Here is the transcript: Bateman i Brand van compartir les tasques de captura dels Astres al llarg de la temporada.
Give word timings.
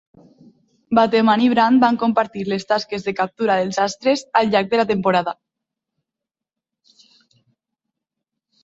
Bateman 0.99 1.43
i 1.47 1.49
Brand 1.51 1.83
van 1.83 1.99
compartir 2.05 2.45
les 2.53 2.65
tasques 2.71 3.05
de 3.09 3.13
captura 3.21 3.59
dels 3.61 3.79
Astres 3.85 4.25
al 4.41 4.51
llarg 4.55 4.73
de 4.73 4.81
la 4.83 4.87
temporada. 4.95 5.37